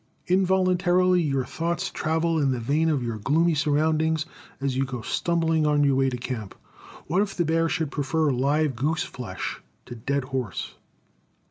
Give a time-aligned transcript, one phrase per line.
[0.25, 4.25] Involuntarily your thoughts travel in the vein of your gloomy surroundings
[4.59, 6.55] as you go stumbling on your way to camp:
[7.05, 10.73] what if the bear should prefer live goose flesh to dead horse?